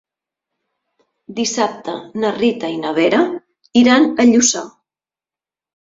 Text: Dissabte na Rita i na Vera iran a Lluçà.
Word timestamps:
Dissabte 1.41 1.95
na 2.23 2.33
Rita 2.39 2.73
i 2.79 2.83
na 2.87 2.97
Vera 2.99 3.23
iran 3.85 4.13
a 4.25 4.31
Lluçà. 4.35 4.69